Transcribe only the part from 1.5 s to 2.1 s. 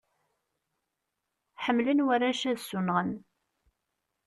Ḥemmlen